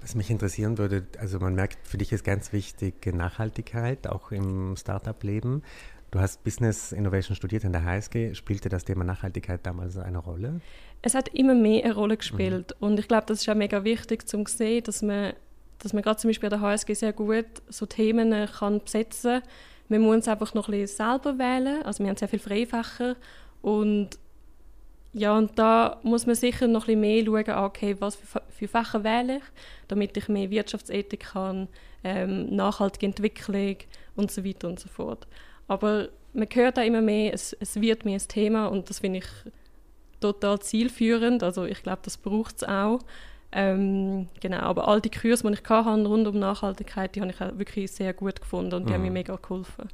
Was 0.00 0.14
mich 0.14 0.30
interessieren 0.30 0.78
würde, 0.78 1.06
also 1.18 1.38
man 1.38 1.54
merkt, 1.54 1.86
für 1.86 1.98
dich 1.98 2.12
ist 2.12 2.24
ganz 2.24 2.52
wichtig 2.52 2.94
Nachhaltigkeit, 3.06 4.06
auch 4.06 4.30
im 4.30 4.76
Startup-Leben. 4.76 5.62
Du 6.10 6.20
hast 6.20 6.44
Business 6.44 6.92
Innovation 6.92 7.34
studiert 7.34 7.64
in 7.64 7.72
der 7.72 7.84
HSG. 7.84 8.34
Spielte 8.34 8.68
das 8.68 8.84
Thema 8.84 9.04
Nachhaltigkeit 9.04 9.66
damals 9.66 9.96
eine 9.96 10.18
Rolle? 10.18 10.60
Es 11.02 11.14
hat 11.14 11.28
immer 11.28 11.54
mehr 11.54 11.84
eine 11.84 11.94
Rolle 11.94 12.16
gespielt. 12.16 12.74
Mhm. 12.78 12.86
Und 12.86 13.00
ich 13.00 13.08
glaube, 13.08 13.26
das 13.26 13.42
ist 13.42 13.48
auch 13.48 13.54
mega 13.54 13.84
wichtig 13.84 14.28
zu 14.28 14.42
sehen, 14.46 14.84
dass 14.84 15.02
man, 15.02 15.32
dass 15.78 15.92
man 15.92 16.02
gerade 16.02 16.18
zum 16.18 16.30
Beispiel 16.30 16.52
an 16.52 16.60
der 16.60 16.68
HSG 16.68 16.94
sehr 16.94 17.12
gut 17.12 17.46
so 17.68 17.86
Themen 17.86 18.32
kann 18.46 18.80
besetzen 18.80 19.40
kann. 19.40 19.50
Man 19.88 20.00
muss 20.02 20.16
uns 20.16 20.28
einfach 20.28 20.54
noch 20.54 20.68
ein 20.68 20.80
bisschen 20.80 20.96
selber 20.96 21.38
wählen. 21.38 21.82
Also 21.82 22.02
wir 22.02 22.08
haben 22.08 22.16
sehr 22.16 22.28
viele 22.28 22.42
Freifächer. 22.42 23.16
Und 23.62 24.10
ja, 25.16 25.34
und 25.34 25.58
da 25.58 25.98
muss 26.02 26.26
man 26.26 26.34
sicher 26.34 26.68
noch 26.68 26.88
ein 26.88 27.00
bisschen 27.00 27.32
mehr 27.32 27.46
schauen, 27.46 27.56
ah, 27.56 27.64
okay, 27.64 27.96
was 27.98 28.16
für, 28.16 28.42
für 28.50 28.68
Fächer 28.68 29.02
wähle 29.02 29.38
ich, 29.38 29.42
damit 29.88 30.14
ich 30.14 30.28
mehr 30.28 30.50
Wirtschaftsethik 30.50 31.20
kann, 31.32 31.68
ähm, 32.04 32.54
nachhaltige 32.54 33.06
Entwicklung 33.06 33.78
und 34.14 34.30
so 34.30 34.44
weiter 34.44 34.68
und 34.68 34.78
so 34.78 34.90
fort. 34.90 35.26
Aber 35.68 36.10
man 36.34 36.46
hört 36.52 36.76
da 36.76 36.82
immer 36.82 37.00
mehr, 37.00 37.32
es, 37.32 37.54
es 37.54 37.80
wird 37.80 38.04
mehr 38.04 38.18
ein 38.18 38.28
Thema 38.28 38.66
und 38.66 38.90
das 38.90 38.98
finde 38.98 39.20
ich 39.20 39.26
total 40.20 40.58
zielführend. 40.60 41.42
Also 41.42 41.64
ich 41.64 41.82
glaube, 41.82 42.00
das 42.02 42.18
braucht 42.18 42.56
es 42.56 42.64
auch. 42.64 42.98
Ähm, 43.52 44.28
genau, 44.42 44.58
aber 44.58 44.86
all 44.86 45.00
die 45.00 45.10
Kurse, 45.10 45.46
die 45.46 45.54
ich 45.54 45.66
hatte 45.66 46.06
rund 46.06 46.26
um 46.28 46.38
Nachhaltigkeit, 46.38 47.16
die 47.16 47.22
habe 47.22 47.30
ich 47.30 47.40
auch 47.40 47.56
wirklich 47.56 47.90
sehr 47.90 48.12
gut 48.12 48.38
gefunden 48.38 48.74
und 48.74 48.84
die 48.84 48.90
mhm. 48.90 48.94
haben 48.94 49.02
mir 49.02 49.12
mega 49.12 49.36
geholfen. 49.36 49.88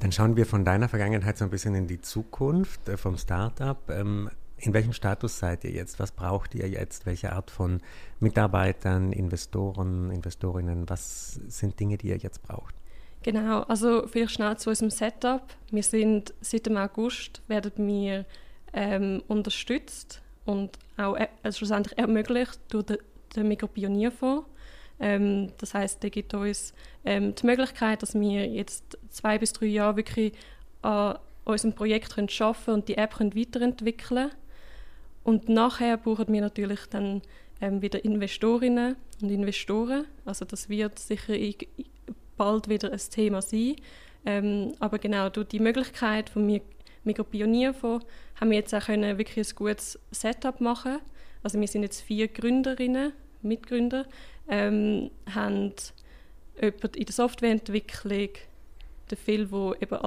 Dann 0.00 0.12
schauen 0.12 0.34
wir 0.34 0.46
von 0.46 0.64
deiner 0.64 0.88
Vergangenheit 0.88 1.36
so 1.36 1.44
ein 1.44 1.50
bisschen 1.50 1.74
in 1.74 1.86
die 1.86 2.00
Zukunft 2.00 2.88
äh, 2.88 2.96
vom 2.96 3.18
Startup. 3.18 3.78
Ähm, 3.90 4.30
in 4.56 4.72
welchem 4.72 4.94
Status 4.94 5.38
seid 5.38 5.62
ihr 5.64 5.70
jetzt? 5.70 5.98
Was 6.00 6.12
braucht 6.12 6.54
ihr 6.54 6.68
jetzt? 6.68 7.04
Welche 7.04 7.32
Art 7.32 7.50
von 7.50 7.80
Mitarbeitern, 8.18 9.12
Investoren, 9.12 10.10
Investorinnen? 10.10 10.88
Was 10.88 11.34
sind 11.48 11.78
Dinge, 11.78 11.98
die 11.98 12.08
ihr 12.08 12.16
jetzt 12.16 12.42
braucht? 12.42 12.74
Genau, 13.22 13.60
also 13.62 14.06
vielleicht 14.06 14.32
schnell 14.32 14.56
zu 14.56 14.70
unserem 14.70 14.90
Setup. 14.90 15.42
Wir 15.70 15.82
sind 15.82 16.32
seit 16.40 16.64
dem 16.64 16.78
August 16.78 17.42
werden 17.48 17.86
wir 17.86 18.24
ähm, 18.72 19.22
unterstützt 19.28 20.22
und 20.46 20.78
auch 20.96 21.16
äh, 21.16 21.28
also 21.42 21.58
schlussendlich 21.58 21.98
ermöglicht 21.98 22.58
durch 22.70 22.86
den, 22.86 22.98
den 23.36 23.48
Mikropionierfonds. 23.48 24.46
Ähm, 25.00 25.52
das 25.58 25.74
heißt, 25.74 26.02
der 26.02 26.10
gibt 26.10 26.34
uns 26.34 26.74
ähm, 27.04 27.34
die 27.34 27.46
Möglichkeit, 27.46 28.02
dass 28.02 28.14
wir 28.14 28.46
jetzt 28.46 28.98
zwei 29.08 29.38
bis 29.38 29.52
drei 29.52 29.66
Jahre 29.66 29.96
wirklich 29.96 30.32
an 30.82 31.18
unserem 31.44 31.74
Projekt 31.74 32.14
können 32.14 32.28
arbeiten 32.38 32.70
und 32.70 32.88
die 32.88 32.96
App 32.96 33.14
können 33.14 33.34
weiterentwickeln 33.34 34.30
Und 35.24 35.48
nachher 35.48 35.96
brauchen 35.96 36.32
wir 36.32 36.40
natürlich 36.40 36.86
dann 36.90 37.22
ähm, 37.60 37.82
wieder 37.82 38.04
Investorinnen 38.04 38.96
und 39.20 39.30
Investoren. 39.30 40.06
Also 40.24 40.44
das 40.44 40.68
wird 40.68 40.98
sicher 40.98 41.34
bald 42.36 42.68
wieder 42.68 42.92
ein 42.92 43.00
Thema 43.10 43.42
sein. 43.42 43.76
Ähm, 44.24 44.74
aber 44.80 44.98
genau 44.98 45.28
durch 45.30 45.48
die 45.48 45.60
Möglichkeit 45.60 46.28
von 46.28 46.44
mir 46.44 46.60
Mikropionierfonds 47.04 48.04
haben 48.38 48.50
wir 48.50 48.58
jetzt 48.58 48.74
auch 48.74 48.84
können 48.84 49.16
wirklich 49.18 49.48
ein 49.48 49.54
gutes 49.56 49.98
Setup 50.10 50.60
machen. 50.60 50.98
Also 51.42 51.58
wir 51.58 51.68
sind 51.68 51.82
jetzt 51.82 52.02
vier 52.02 52.28
Gründerinnen, 52.28 53.12
Mitgründer, 53.42 54.06
ähm, 54.50 55.10
haben 55.32 55.72
jemand 56.60 56.96
in 56.96 57.06
der 57.06 57.14
Softwareentwicklung, 57.14 58.30
der 59.08 59.16
Phil, 59.16 59.46
der 59.46 59.82
eben 59.82 59.98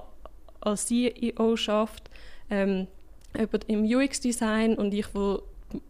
als 0.61 0.85
CEO 0.85 1.55
schafft, 1.55 2.09
ähm, 2.49 2.87
jemand 3.35 3.69
im 3.69 3.83
UX-Design 3.83 4.75
und 4.75 4.93
ich, 4.93 5.07
der 5.07 5.39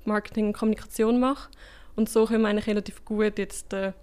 Marketing 0.05 0.47
und 0.47 0.53
Kommunikation 0.53 1.19
mache. 1.19 1.49
Und 1.95 2.09
so 2.09 2.25
können 2.25 2.43
wir 2.43 2.49
eigentlich 2.49 2.67
relativ 2.67 3.03
gut 3.03 3.37
jetzt 3.37 3.73
äh, 3.73 3.93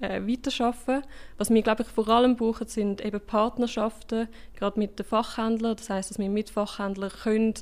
weiterarbeiten. 0.00 1.02
Was 1.38 1.50
wir, 1.50 1.62
glaube 1.62 1.82
ich, 1.82 1.88
vor 1.88 2.08
allem 2.08 2.36
brauchen, 2.36 2.66
sind 2.66 3.04
eben 3.04 3.20
Partnerschaften, 3.20 4.28
gerade 4.56 4.78
mit 4.78 4.98
den 4.98 5.06
Fachhändlern. 5.06 5.76
Das 5.76 5.90
heißt, 5.90 6.10
dass 6.10 6.18
wir 6.18 6.28
mit 6.28 6.50
Fachhändlern 6.50 7.10
können, 7.10 7.54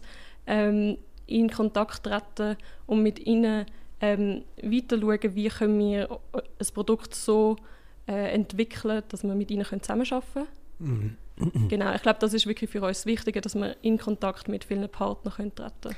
ähm, 0.46 0.98
in 1.26 1.50
Kontakt 1.50 2.04
treten 2.04 2.56
und 2.86 3.02
mit 3.02 3.18
ihnen 3.26 3.66
ähm, 4.00 4.44
weiter 4.62 4.98
schauen, 5.00 5.34
wie 5.34 5.48
können 5.48 5.78
wir 5.78 6.20
ein 6.32 6.66
Produkt 6.74 7.14
so 7.14 7.56
äh, 8.06 8.32
entwickeln, 8.34 9.02
dass 9.08 9.22
wir 9.22 9.34
mit 9.34 9.50
ihnen 9.50 9.64
zusammenarbeiten 9.64 10.46
können. 10.78 11.16
Mhm. 11.36 11.68
Genau, 11.68 11.94
ich 11.94 12.02
glaube, 12.02 12.18
das 12.20 12.32
ist 12.32 12.46
wirklich 12.46 12.70
für 12.70 12.82
uns 12.82 13.06
wichtig, 13.06 13.40
dass 13.42 13.54
wir 13.54 13.76
in 13.82 13.98
Kontakt 13.98 14.48
mit 14.48 14.64
vielen 14.64 14.88
Partnern 14.88 15.34
können 15.34 15.54
treten 15.54 15.72
können. 15.82 15.96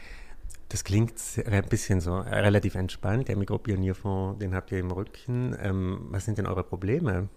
Das 0.69 0.83
klingt 0.83 1.15
ein 1.47 1.69
bisschen 1.69 2.01
so 2.01 2.17
relativ 2.19 2.75
entspannt. 2.75 3.29
Der 3.29 3.37
Mikropionierfonds, 3.37 4.41
den 4.41 4.55
habt 4.55 4.73
ihr 4.73 4.79
im 4.79 4.91
Rücken. 4.91 5.57
Ähm, 5.61 6.07
was 6.11 6.25
sind 6.25 6.39
denn 6.39 6.47
eure 6.47 6.65
Probleme? 6.65 7.29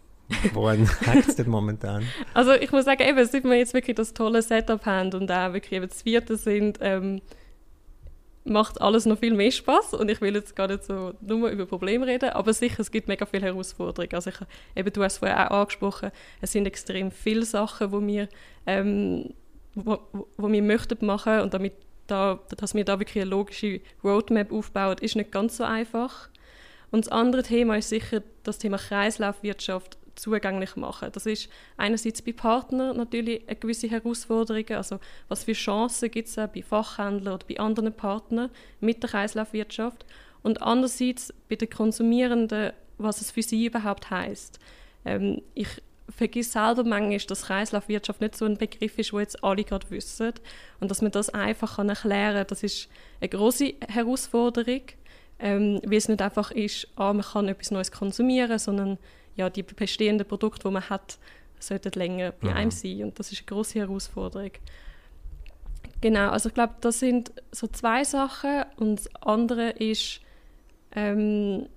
Woran 0.54 0.88
hakt 1.06 1.28
es 1.28 1.36
denn 1.36 1.50
momentan? 1.50 2.04
Also 2.34 2.54
ich 2.54 2.72
muss 2.72 2.86
sagen, 2.86 3.04
eben, 3.04 3.24
seit 3.26 3.44
wir 3.44 3.56
jetzt 3.56 3.74
wirklich 3.74 3.96
das 3.96 4.14
tolle 4.14 4.42
Setup 4.42 4.86
haben 4.86 5.14
und 5.14 5.32
auch 5.32 5.54
wirklich 5.54 5.74
eben 5.74 5.88
das 5.88 6.02
Vierte 6.02 6.38
sind, 6.38 6.80
ähm, 6.82 7.22
macht 8.50 8.82
alles 8.82 9.06
noch 9.06 9.20
viel 9.20 9.34
mehr 9.34 9.52
Spaß 9.52 9.94
und 9.94 10.10
ich 10.10 10.22
will 10.22 10.36
jetzt 10.36 10.56
gar 10.56 10.68
nicht 10.68 10.84
so 10.84 11.14
nur 11.22 11.50
über 11.50 11.66
Probleme 11.66 12.06
reden, 12.06 12.30
aber 12.30 12.54
sicher, 12.54 12.80
es 12.80 12.92
gibt 12.92 13.08
mega 13.08 13.26
viele 13.26 13.46
Herausforderungen. 13.46 14.14
Also 14.14 14.30
ich, 14.32 14.38
eben, 14.76 14.92
du 14.92 15.04
hast 15.04 15.14
es 15.14 15.20
vorher 15.20 15.52
auch 15.52 15.62
angesprochen, 15.62 16.12
es 16.42 16.52
sind 16.52 16.66
extrem 16.68 17.12
viele 17.12 17.46
Sachen, 17.46 17.92
wo 17.92 18.06
wir, 18.06 18.28
ähm, 18.66 19.34
wo, 19.76 20.00
wo 20.38 20.52
wir 20.52 20.62
möchten 20.62 21.06
machen 21.06 21.42
und 21.42 21.54
damit 21.54 21.74
da, 22.08 22.40
dass 22.58 22.74
wir 22.74 22.84
da 22.84 23.00
wirklich 23.00 23.22
eine 23.22 23.30
logische 23.30 23.82
Roadmap 24.04 24.52
aufbauen, 24.52 24.98
ist 25.00 25.16
nicht 25.16 25.32
ganz 25.32 25.58
so 25.58 25.64
einfach. 25.64 26.30
Und 26.92 27.06
das 27.06 27.12
andere 27.12 27.44
Thema 27.44 27.78
ist 27.78 27.90
sicher 27.90 28.24
das 28.44 28.58
Thema 28.58 28.78
Kreislaufwirtschaft 28.78 29.99
zugänglich 30.16 30.76
machen. 30.76 31.10
Das 31.12 31.26
ist 31.26 31.50
einerseits 31.78 32.22
bei 32.22 32.34
Partnern 32.34 32.98
natürlich 32.98 33.48
eine 33.48 33.56
gewisse 33.56 33.90
Herausforderung, 33.90 34.66
also 34.70 35.00
was 35.28 35.44
für 35.44 35.54
Chancen 35.54 36.12
gibt 36.12 36.28
es 36.28 36.36
bei 36.36 36.62
Fachhändlern 36.62 37.36
oder 37.36 37.46
bei 37.48 37.60
anderen 37.60 37.94
Partnern 37.94 38.50
mit 38.80 39.04
der 39.04 39.10
Kreislaufwirtschaft 39.10 40.06
und 40.44 40.62
andererseits 40.62 41.34
bei 41.50 41.56
den 41.56 41.70
Konsumierenden, 41.70 42.74
was 42.98 43.22
es 43.22 43.32
für 43.32 43.44
sie 43.44 43.66
überhaupt 43.66 44.10
heißt. 44.10 44.60
Ähm, 45.06 45.42
ich 45.54 45.70
vergesse 46.10 46.52
selber 46.52 46.84
manchmal, 46.84 47.20
dass 47.20 47.44
Kreislaufwirtschaft 47.44 48.22
nicht 48.22 48.36
so 48.36 48.46
ein 48.46 48.58
Begriff 48.58 48.98
ist, 48.98 49.14
wo 49.14 49.20
jetzt 49.20 49.44
alle 49.44 49.64
gerade 49.64 49.90
wissen 49.90 50.34
und 50.80 50.90
dass 50.90 51.02
man 51.02 51.12
das 51.12 51.30
einfach 51.30 51.76
kann 51.76 51.90
erklären 51.90 52.38
kann, 52.38 52.48
das 52.48 52.64
ist 52.64 52.90
eine 53.22 53.30
große 53.30 53.74
Herausforderung, 53.88 54.82
ähm, 55.40 55.82
weil 55.86 55.98
es 55.98 56.10
nicht 56.10 56.22
einfach 56.22 56.52
ist, 56.52 56.88
ah, 56.96 57.14
man 57.14 57.24
kann 57.24 57.48
etwas 57.48 57.72
Neues 57.72 57.92
konsumieren, 57.92 58.60
sondern 58.60 58.98
ja, 59.40 59.50
die 59.50 59.64
bestehenden 59.64 60.28
Produkte, 60.28 60.68
die 60.68 60.74
man 60.74 60.90
hat, 60.90 61.18
sollten 61.60 61.98
länger 61.98 62.34
bei 62.34 62.50
mhm. 62.50 62.56
einem 62.56 62.72
sein. 62.72 63.04
Und 63.04 63.20
das 63.20 63.32
ist 63.32 63.40
eine 63.40 63.48
große 63.48 63.80
Herausforderung. 63.80 64.52
Genau, 66.02 66.30
also 66.30 66.50
ich 66.50 66.56
glaube, 66.56 66.76
das 66.82 67.00
sind 67.00 67.32
so 67.52 67.68
zwei 67.68 68.04
Sachen. 68.04 68.64
Und 68.78 69.00
das 69.00 69.16
andere 69.22 69.70
ist, 69.72 70.20
ähm, 70.94 71.68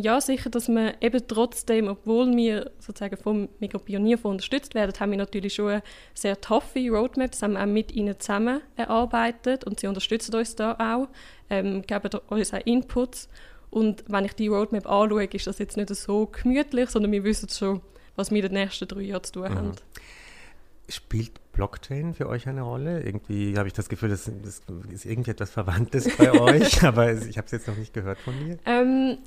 ja, 0.00 0.20
sicher, 0.20 0.50
dass 0.50 0.68
man 0.68 0.94
eben 1.00 1.20
trotzdem, 1.26 1.88
obwohl 1.88 2.36
wir 2.36 2.70
sozusagen 2.78 3.16
vom 3.16 3.48
Mikropionierfonds 3.58 4.34
unterstützt 4.34 4.76
werden, 4.76 4.92
haben 5.00 5.10
wir 5.10 5.18
natürlich 5.18 5.54
schon 5.54 5.70
eine 5.70 5.82
sehr 6.14 6.40
toffe 6.40 6.88
Roadmap. 6.88 7.32
Das 7.32 7.42
haben 7.42 7.54
wir 7.54 7.62
auch 7.62 7.66
mit 7.66 7.90
ihnen 7.90 8.18
zusammen 8.20 8.60
erarbeitet 8.76 9.64
und 9.64 9.80
sie 9.80 9.88
unterstützen 9.88 10.36
uns 10.36 10.54
da 10.54 10.74
auch, 10.74 11.08
ähm, 11.50 11.82
geben 11.82 12.10
uns 12.28 12.54
auch 12.54 12.64
Inputs. 12.64 13.28
Und 13.70 14.04
wenn 14.08 14.24
ich 14.24 14.32
die 14.32 14.48
Roadmap 14.48 14.86
anschaue, 14.86 15.24
ist 15.24 15.46
das 15.46 15.58
jetzt 15.58 15.76
nicht 15.76 15.94
so 15.94 16.26
gemütlich, 16.26 16.90
sondern 16.90 17.12
wir 17.12 17.24
wissen 17.24 17.48
schon, 17.48 17.80
was 18.16 18.30
wir 18.30 18.42
in 18.42 18.52
den 18.52 18.62
nächsten 18.62 18.88
drei 18.88 19.02
Jahren 19.02 19.24
zu 19.24 19.32
tun 19.32 19.42
mhm. 19.42 19.54
haben. 19.54 19.72
Spielt 20.88 21.52
Blockchain 21.52 22.14
für 22.14 22.28
euch 22.28 22.48
eine 22.48 22.62
Rolle? 22.62 23.02
Irgendwie 23.02 23.56
habe 23.58 23.68
ich 23.68 23.74
das 23.74 23.88
Gefühl, 23.88 24.08
das, 24.08 24.30
das 24.42 24.62
ist 24.90 25.04
irgendwie 25.04 25.32
etwas 25.32 25.50
Verwandtes 25.50 26.16
bei 26.16 26.32
euch, 26.40 26.82
aber 26.82 27.12
ich 27.12 27.36
habe 27.36 27.44
es 27.46 27.52
jetzt 27.52 27.68
noch 27.68 27.76
nicht 27.76 27.92
gehört 27.92 28.18
von 28.18 28.34
dir. 28.38 28.58
Ähm, 28.64 29.18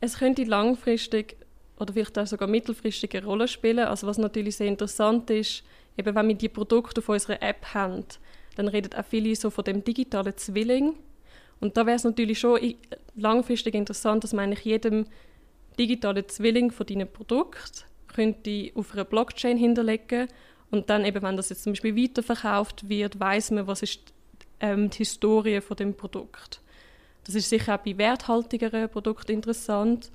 es 0.00 0.18
könnte 0.18 0.44
langfristig 0.44 1.36
oder 1.78 1.92
vielleicht 1.92 2.18
auch 2.18 2.26
sogar 2.26 2.48
mittelfristig 2.48 3.16
eine 3.16 3.26
Rolle 3.26 3.48
spielen. 3.48 3.86
Also 3.86 4.06
was 4.06 4.18
natürlich 4.18 4.56
sehr 4.56 4.68
interessant 4.68 5.30
ist, 5.30 5.64
eben 5.96 6.14
wenn 6.14 6.28
wir 6.28 6.34
die 6.34 6.48
Produkte 6.48 7.00
auf 7.00 7.08
unserer 7.08 7.42
App 7.42 7.74
haben, 7.74 8.04
dann 8.56 8.68
redet 8.68 8.96
auch 8.96 9.04
viele 9.04 9.34
so 9.34 9.50
von 9.50 9.64
dem 9.64 9.82
digitalen 9.82 10.36
Zwilling. 10.36 10.94
Und 11.60 11.76
da 11.76 11.86
wäre 11.86 11.96
es 11.96 12.04
natürlich 12.04 12.38
schon 12.38 12.58
langfristig 13.14 13.74
interessant, 13.74 14.24
dass 14.24 14.32
man 14.32 14.44
eigentlich 14.46 14.64
jedem 14.64 15.06
digitalen 15.78 16.28
Zwilling 16.28 16.70
von 16.70 16.86
deinem 16.86 17.08
Produkt 17.08 17.86
könnte 18.08 18.70
auf 18.74 18.92
einer 18.92 19.04
Blockchain 19.04 19.56
hinterlegen 19.56 20.28
und 20.70 20.90
dann 20.90 21.04
eben, 21.04 21.22
wenn 21.22 21.36
das 21.36 21.50
jetzt 21.50 21.64
zum 21.64 21.72
Beispiel 21.72 21.96
weiterverkauft 21.96 22.88
wird, 22.88 23.18
weiß 23.18 23.52
man, 23.52 23.66
was 23.66 23.82
ist 23.82 24.00
ähm, 24.60 24.90
die 24.90 24.98
Historie 24.98 25.60
von 25.60 25.76
dem 25.76 25.94
Produkt. 25.94 26.60
Das 27.24 27.34
ist 27.34 27.48
sicher 27.48 27.74
auch 27.74 27.84
bei 27.84 27.96
werthaltigeren 27.96 28.88
Produkten 28.88 29.32
interessant. 29.32 30.10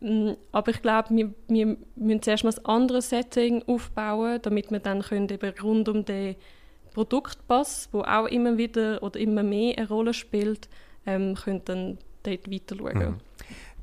Mm, 0.00 0.32
aber 0.52 0.70
ich 0.70 0.82
glaube, 0.82 1.08
wir, 1.10 1.34
wir 1.48 1.76
müssen 1.96 2.22
zuerst 2.22 2.44
mal 2.44 2.54
ein 2.54 2.64
anderes 2.64 3.10
Setting 3.10 3.62
aufbauen, 3.66 4.40
damit 4.42 4.70
wir 4.70 4.80
dann 4.80 5.02
können 5.02 5.28
eben 5.28 5.52
rund 5.62 5.88
um 5.88 6.04
den 6.04 6.36
Produktpass, 6.94 7.88
wo 7.92 8.00
auch 8.00 8.26
immer 8.26 8.56
wieder 8.56 9.02
oder 9.02 9.20
immer 9.20 9.42
mehr 9.42 9.76
eine 9.76 9.88
Rolle 9.88 10.14
spielt, 10.14 10.68
ähm, 11.04 11.34
können 11.34 11.62
dann 11.66 11.98
dort 12.22 12.50
weiter 12.50 12.76
schauen. 12.76 12.98
Mhm. 12.98 13.16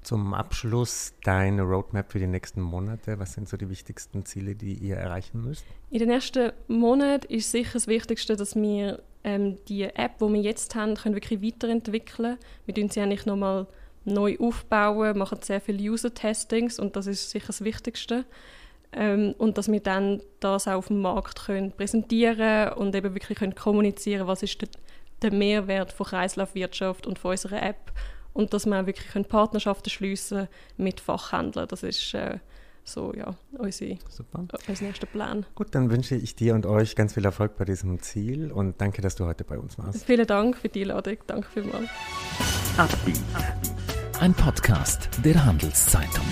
Zum 0.01 0.34
Abschluss 0.34 1.13
deine 1.24 1.62
Roadmap 1.62 2.12
für 2.12 2.18
die 2.18 2.25
nächsten 2.25 2.60
Monate. 2.60 3.20
Was 3.20 3.34
sind 3.34 3.48
so 3.48 3.56
die 3.56 3.70
wichtigsten 3.70 4.25
Ziele, 4.25 4.56
die 4.56 4.74
ihr 4.74 4.96
erreichen 4.96 5.44
müsst? 5.44 5.63
In 5.91 6.00
den 6.00 6.08
nächsten 6.08 6.51
Monaten 6.68 7.32
ist 7.32 7.51
sicher 7.51 7.74
das 7.74 7.86
Wichtigste, 7.86 8.36
dass 8.36 8.56
wir 8.56 9.03
ähm, 9.24 9.60
die 9.68 9.84
App, 9.84 10.18
die 10.18 10.34
wir 10.34 10.41
jetzt 10.41 10.74
haben, 10.74 10.96
können 10.96 11.13
wirklich 11.13 11.44
weiterentwickeln. 11.44 12.38
Wir 12.65 12.74
tun 12.74 12.89
sie 12.89 13.00
eigentlich 13.00 13.27
nochmal 13.27 13.68
neu 14.03 14.38
aufbauen, 14.39 15.20
machen 15.20 15.38
sehr 15.44 15.62
viele 15.62 15.91
User-Testings 15.91 16.80
und 16.80 16.96
das 16.96 17.06
ist 17.06 17.30
sicher 17.30 17.48
das 17.48 17.63
Wichtigste. 17.63 18.25
Ähm, 18.93 19.33
und 19.38 19.57
dass 19.57 19.71
wir 19.71 19.79
dann 19.79 20.21
das 20.39 20.67
auch 20.67 20.74
auf 20.74 20.88
dem 20.88 21.01
Markt 21.01 21.45
können 21.45 21.71
präsentieren 21.71 22.74
und 22.74 22.95
eben 22.95 23.13
wirklich 23.13 23.38
können 23.38 23.55
kommunizieren, 23.55 24.27
was 24.27 24.43
ist 24.43 24.62
der, 24.62 24.69
der 25.21 25.31
Mehrwert 25.31 25.93
von 25.93 26.07
Kreislaufwirtschaft 26.07 27.07
und 27.07 27.17
von 27.17 27.31
unserer 27.31 27.62
App 27.62 27.91
und 28.33 28.53
dass 28.53 28.65
wir 28.65 28.86
wirklich 28.86 29.07
können 29.10 29.25
Partnerschaften 29.25 29.89
schließen 29.89 30.48
mit 30.77 31.00
Fachhändlern. 31.00 31.67
Das 31.67 31.83
ist 31.83 32.13
äh, 32.13 32.39
so 32.83 33.13
ja 33.13 33.36
unsere, 33.57 33.98
Super. 34.10 34.45
unser 34.67 34.83
nächster 34.83 35.07
Plan. 35.07 35.45
Gut, 35.55 35.67
dann 35.71 35.89
wünsche 35.91 36.15
ich 36.15 36.36
dir 36.36 36.55
und 36.55 36.65
euch 36.65 36.95
ganz 36.95 37.13
viel 37.13 37.25
Erfolg 37.25 37.55
bei 37.57 37.65
diesem 37.65 38.01
Ziel 38.01 38.51
und 38.51 38.79
danke, 38.81 39.01
dass 39.01 39.15
du 39.15 39.25
heute 39.25 39.43
bei 39.43 39.57
uns 39.57 39.77
warst. 39.77 40.03
Vielen 40.03 40.27
Dank 40.27 40.57
für 40.57 40.69
die 40.69 40.81
Einladung. 40.81 41.17
Danke 41.27 41.48
vielmals. 41.50 41.89
Ein 44.19 44.33
Podcast 44.33 45.10
der 45.24 45.45
Handelszeitung. 45.45 46.25